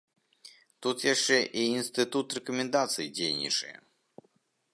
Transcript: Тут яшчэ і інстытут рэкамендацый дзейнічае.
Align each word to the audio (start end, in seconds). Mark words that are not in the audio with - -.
Тут 0.85 0.97
яшчэ 1.13 1.37
і 1.63 1.67
інстытут 1.75 2.27
рэкамендацый 2.39 3.07
дзейнічае. 3.19 3.75